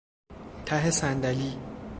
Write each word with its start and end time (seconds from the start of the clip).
ته 0.65 0.91
صندلی 0.91 1.57